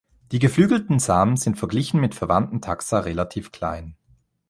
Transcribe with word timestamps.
Die 0.31 0.39
geflügelten 0.39 0.97
Samen 0.97 1.37
sind 1.37 1.59
verglichen 1.59 2.01
mit 2.01 2.15
verwandten 2.15 2.59
Taxa 2.59 3.01
relativ 3.01 3.51
klein. 3.51 3.95